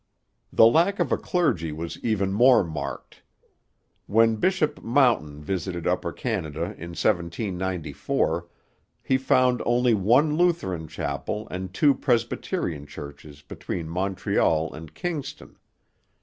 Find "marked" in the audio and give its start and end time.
2.63-3.21